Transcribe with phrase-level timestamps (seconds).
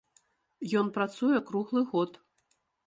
[0.81, 2.11] Ён працуе круглы год.